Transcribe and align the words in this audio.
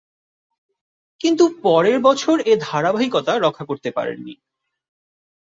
কিন্তু 1.21 1.43
পরের 1.63 1.97
বছর 1.99 2.35
এ 2.45 2.53
ধারাবাহিকতা 2.61 3.33
রক্ষা 3.39 3.65
করতে 3.65 3.89
পারেননি। 3.91 4.33